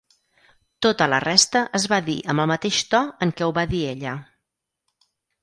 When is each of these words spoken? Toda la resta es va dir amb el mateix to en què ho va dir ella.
Toda 0.85 1.07
la 1.13 1.19
resta 1.25 1.61
es 1.79 1.85
va 1.91 1.99
dir 2.07 2.15
amb 2.33 2.45
el 2.45 2.49
mateix 2.53 2.81
to 2.95 3.03
en 3.27 3.35
què 3.39 3.47
ho 3.49 3.53
va 3.61 3.67
dir 3.75 3.85
ella. 3.93 4.17